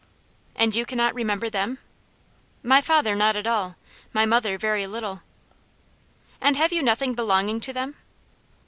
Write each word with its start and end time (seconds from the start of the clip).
"And 0.55 0.75
you 0.75 0.83
cannot 0.83 1.13
remember 1.13 1.47
them?" 1.47 1.77
"My 2.63 2.81
father 2.81 3.13
not 3.13 3.35
at 3.35 3.45
all; 3.45 3.75
my 4.13 4.25
mother 4.25 4.57
very 4.57 4.87
little." 4.87 5.21
"And 6.41 6.55
have 6.55 6.73
you 6.73 6.81
nothing 6.81 7.13
belonging 7.13 7.59
to 7.59 7.71
them?" 7.71 7.95